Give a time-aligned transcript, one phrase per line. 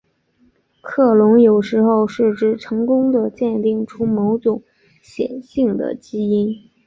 [0.81, 4.63] 克隆有时候是指成功地鉴定出某种
[5.03, 6.71] 显性的基因。